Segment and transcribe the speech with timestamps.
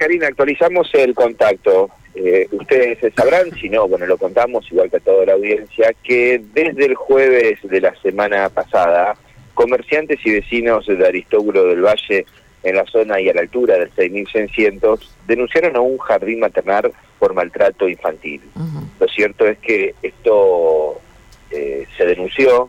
[0.00, 1.90] Karina, actualizamos el contacto.
[2.14, 6.40] Eh, ustedes sabrán, si no, bueno, lo contamos igual que a toda la audiencia, que
[6.54, 9.14] desde el jueves de la semana pasada,
[9.52, 12.24] comerciantes y vecinos de Aristóbulo del Valle,
[12.62, 17.34] en la zona y a la altura del 6600, denunciaron a un jardín maternal por
[17.34, 18.40] maltrato infantil.
[18.98, 20.98] Lo cierto es que esto
[21.50, 22.68] eh, se denunció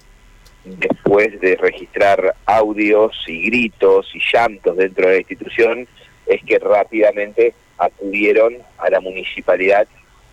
[0.66, 5.88] después de registrar audios y gritos y llantos dentro de la institución,
[6.25, 9.87] es que rápidamente acudieron a la municipalidad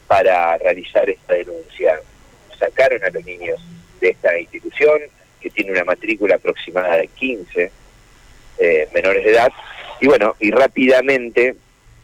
[0.06, 2.00] para realizar esta denuncia.
[2.58, 3.60] Sacaron a los niños
[4.00, 5.00] de esta institución,
[5.40, 7.70] que tiene una matrícula aproximada de 15
[8.58, 9.52] eh, menores de edad,
[10.00, 11.56] y bueno, y rápidamente,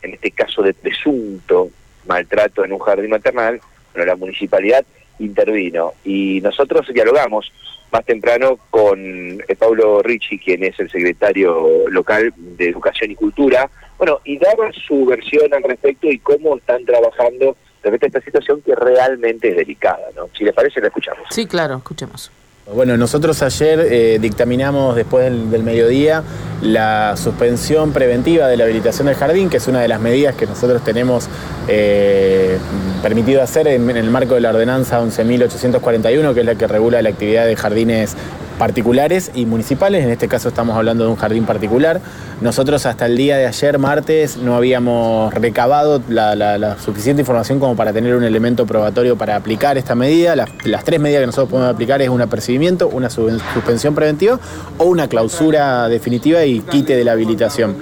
[0.02, 1.70] en este caso de presunto
[2.06, 3.60] maltrato en un jardín maternal,
[3.92, 4.84] bueno, la municipalidad
[5.18, 7.52] intervino y nosotros dialogamos
[7.92, 13.70] más temprano con eh, Pablo Ricci, quien es el secretario local de Educación y Cultura,
[13.98, 18.62] bueno, y daba su versión al respecto y cómo están trabajando respecto a esta situación
[18.62, 20.28] que realmente es delicada, ¿no?
[20.36, 21.26] Si le parece, la escuchamos.
[21.30, 22.32] Sí, claro, escuchemos.
[22.72, 26.22] Bueno, nosotros ayer eh, dictaminamos después del, mediodía
[26.62, 30.46] la suspensión preventiva de la habilitación del jardín, que es una de las medidas que
[30.46, 31.28] nosotros tenemos
[31.68, 32.56] eh,
[33.02, 37.02] permitido hacer en, en, el marco de la ordenanza 11.841, que es la que regula
[37.02, 38.16] la actividad de jardines
[38.58, 42.00] particulares y municipales, en este caso estamos hablando de un jardín particular.
[42.40, 47.92] Nosotros hasta el día de ayer, martes, no habíamos recabado la, suficiente información como para
[47.92, 50.36] tener un elemento probatorio para aplicar esta medida.
[50.36, 54.38] Las, tres medidas que nosotros podemos aplicar es un apercibimiento, una suspensión preventiva
[54.78, 57.76] o una clausura definitiva y quite de la habilitación.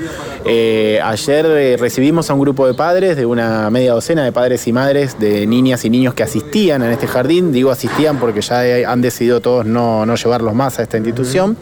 [0.44, 4.66] Eh, ayer eh, recibimos a un grupo de padres, de una media docena de padres
[4.66, 7.52] y madres, de niñas y niños que asistían en este jardín.
[7.52, 11.56] Digo asistían porque ya han decidido todos no, no llevarlos más a esta institución,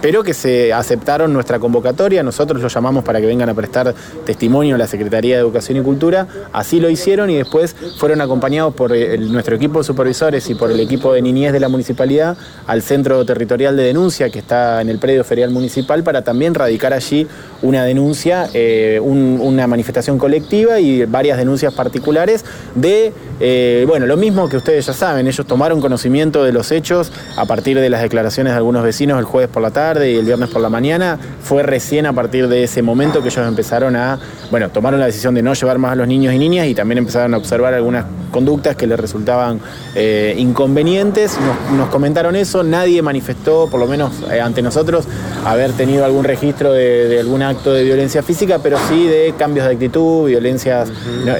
[0.00, 2.22] pero que se aceptaron nuestra convocatoria.
[2.22, 5.82] Nosotros los llamamos para que vengan a prestar testimonio a la Secretaría de Educación y
[5.82, 6.26] Cultura.
[6.52, 10.70] Así lo hicieron y después fueron acompañados por eh, nuestro equipo de supervisores y por
[10.70, 14.88] el equipo de niñez de la municipalidad al Centro Territorial de Denuncia que está en
[14.88, 17.26] el predio ferial municipal para también radicar allí
[17.62, 22.44] una denuncia, eh, una manifestación colectiva y varias denuncias particulares
[22.74, 27.12] de, eh, bueno, lo mismo que ustedes ya saben, ellos tomaron conocimiento de los hechos
[27.36, 30.24] a partir de las declaraciones de algunos vecinos el jueves por la tarde y el
[30.24, 31.18] viernes por la mañana.
[31.42, 34.18] Fue recién a partir de ese momento que ellos empezaron a,
[34.50, 36.98] bueno, tomaron la decisión de no llevar más a los niños y niñas y también
[36.98, 39.60] empezaron a observar algunas conductas que les resultaban
[39.94, 41.38] eh, inconvenientes.
[41.76, 44.12] Nos, comentaron eso, nadie manifestó, por lo menos
[44.42, 45.06] ante nosotros,
[45.44, 49.72] haber tenido algún registro de, alguna acto de violencia física, pero sí de cambios de
[49.72, 50.90] actitud, violencias,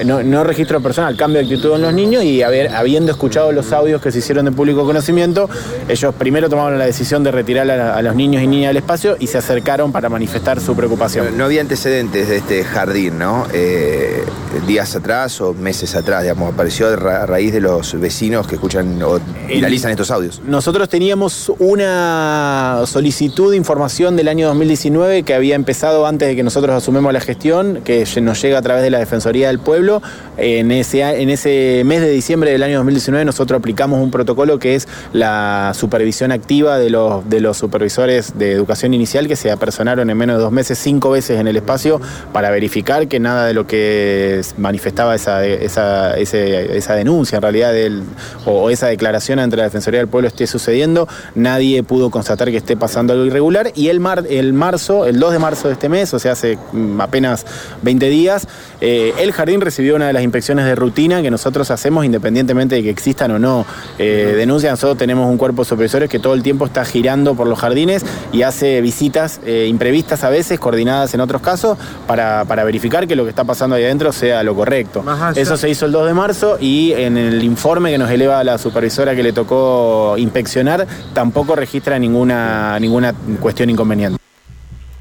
[0.05, 4.11] no, registro personal, cambio de actitud en los niños y habiendo escuchado los audios que
[4.11, 5.49] se hicieron de público conocimiento,
[5.87, 9.27] ellos primero tomaron la decisión de retirar a, los niños y niñas del espacio y
[9.27, 11.37] se acercaron para manifestar su preocupación.
[11.37, 13.45] No, había antecedentes de este jardín, ¿no?
[13.53, 14.23] Eh,
[14.65, 19.19] días atrás o meses atrás, digamos, apareció a raíz de los vecinos que escuchan o
[19.47, 20.41] viralizan estos audios.
[20.45, 26.43] Nosotros teníamos una solicitud de información del año 2019 que había empezado antes de que
[26.43, 30.01] nosotros asumimos la gestión, que nos llega a través de la Defensoría del Pueblo.
[30.37, 34.75] En ese, en ese mes de diciembre del año 2019 nosotros aplicamos un protocolo que
[34.75, 40.09] es la supervisión activa de los, de los supervisores de educación inicial que se apersonaron
[40.09, 41.99] en menos de dos meses cinco veces en el espacio
[42.33, 48.03] para verificar que nada de lo que manifestaba esa, esa, esa denuncia en realidad del,
[48.45, 51.07] o, esa declaración ante la Defensoría del Pueblo esté sucediendo.
[51.35, 55.33] Nadie pudo constatar que esté pasando algo irregular y el, mar, el marzo, el 2
[55.33, 57.45] de marzo de este mes, o sea, hace mm, apenas
[57.81, 58.47] 20 días,
[58.81, 62.83] eh, el jardín recibió una de las inspecciones de rutina que nosotros hacemos independientemente de
[62.83, 63.65] que existan o no
[63.97, 64.71] eh, denuncias.
[64.71, 68.05] Nosotros tenemos un cuerpo de supervisores que todo el tiempo está girando por los jardines
[68.31, 71.77] y hace visitas eh, imprevistas a veces, coordinadas en otros casos,
[72.07, 75.03] para, verificar que lo que está pasando ahí adentro sea lo correcto.
[75.35, 78.57] Eso se hizo el 2 de marzo y en el informe que nos eleva la
[78.57, 84.17] supervisora que le tocó inspeccionar, tampoco registra ninguna, ninguna cuestión inconveniente.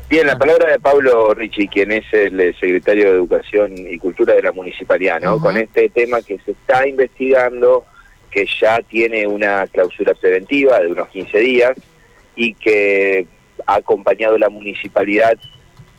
[0.08, 4.34] Bien, la palabra de Pablo Ricci, quien es el eh, secretario de Educación y Cultura
[4.34, 5.40] de la Municipalidad, ¿no?
[5.40, 7.84] Con este tema que se está investigando,
[8.30, 11.72] que ya tiene una clausura preventiva de unos 15 días
[12.34, 13.26] y que
[13.66, 15.38] ha acompañado la municipalidad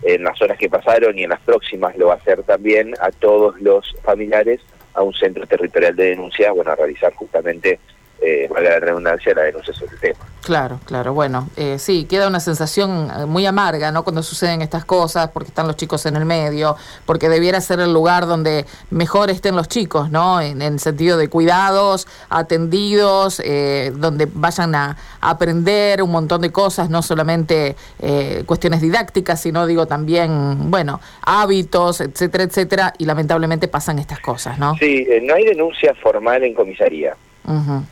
[0.04, 3.10] en las horas que pasaron y en las próximas lo va a hacer también a
[3.12, 4.62] todos los familiares
[4.94, 7.80] a un centro territorial de denuncia, bueno, a realizar justamente
[8.22, 10.20] eh, valga la redundancia, la denuncia sobre el tema.
[10.48, 11.14] Claro, claro.
[11.14, 14.04] Bueno, eh, sí, queda una sensación eh, muy amarga, ¿no?
[14.04, 17.92] Cuando suceden estas cosas, porque están los chicos en el medio, porque debiera ser el
[17.92, 20.40] lugar donde mejor estén los chicos, ¿no?
[20.40, 26.90] En, el sentido de cuidados, atendidos, eh, donde vayan a, aprender un montón de cosas,
[26.90, 34.00] no solamente eh, cuestiones didácticas, sino, digo, también, bueno, hábitos, etcétera, etcétera, y lamentablemente pasan
[34.00, 34.76] estas cosas, ¿no?
[34.78, 37.16] Sí, eh, no hay denuncia formal en comisaría.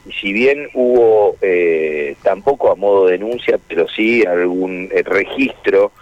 [0.05, 5.93] Y si bien hubo, eh, tampoco a modo de denuncia, pero sí algún eh, registro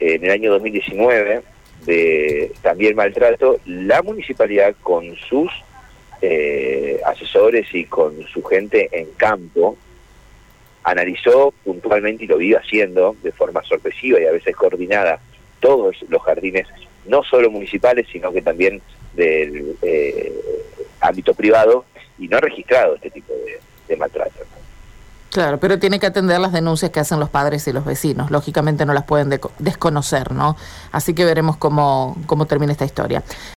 [0.00, 1.42] en el año 2019
[1.86, 5.50] de también maltrato, la municipalidad con sus
[6.20, 9.76] eh, asesores y con su gente en campo
[10.82, 15.20] analizó puntualmente y lo vive haciendo de forma sorpresiva y a veces coordinada
[15.60, 16.66] todos los jardines,
[17.06, 18.82] no solo municipales, sino que también
[19.14, 19.76] del
[21.00, 21.84] ámbito privado,
[22.20, 23.32] y no ha registrado este tipo
[23.88, 24.30] de, maltrato.
[25.30, 28.30] Claro, pero tiene que atender las denuncias que hacen los padres y los vecinos.
[28.30, 30.56] Lógicamente no las pueden desconocer, ¿no?
[30.92, 33.22] Así que veremos cómo, cómo termina esta historia.